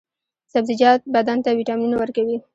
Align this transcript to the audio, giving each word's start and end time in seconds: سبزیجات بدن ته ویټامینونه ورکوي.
سبزیجات 0.53 1.01
بدن 1.15 1.37
ته 1.45 1.49
ویټامینونه 1.59 1.95
ورکوي. 1.99 2.37